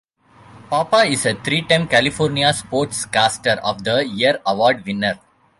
Papa 0.71 1.03
is 1.03 1.27
a 1.27 1.35
three-time 1.35 1.87
California 1.87 2.47
Sportscaster 2.49 3.59
of 3.59 3.83
the 3.83 4.03
Year 4.03 4.39
Award 4.47 4.83
winner. 4.83 5.19